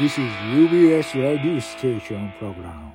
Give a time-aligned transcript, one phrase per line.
[0.00, 2.90] This is UBS radio station program.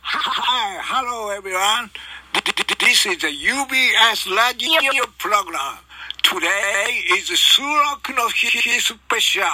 [0.00, 1.88] Hi, hello everyone.
[2.34, 5.78] This is the UBS radio program.
[6.24, 9.44] Today is Surak no special.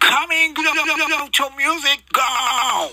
[0.00, 2.90] Coming to music, go!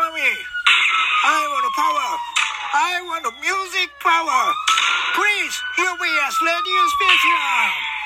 [0.00, 0.40] Please.
[1.28, 2.10] I want the power.
[2.72, 4.44] I want the music power.
[5.12, 7.99] Please, UBS radio station.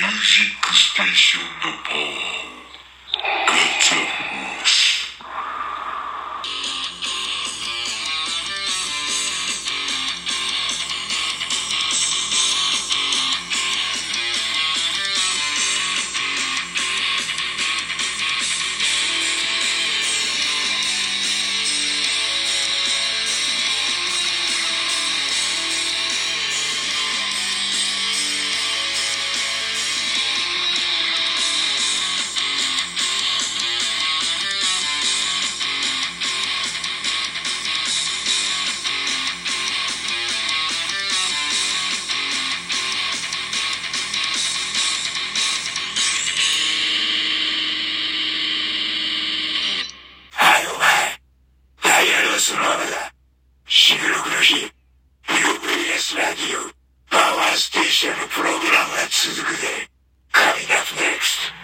[0.00, 2.14] Music Station Nepal.
[3.46, 4.81] Gacha Horse.
[57.92, 58.06] プ
[58.42, 59.68] ログラムが続くぜ。
[60.32, 61.61] 神が NEXT!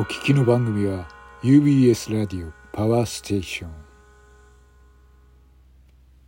[0.00, 1.08] お聞きの番組は
[1.42, 3.87] UBS ラディオパワーステーション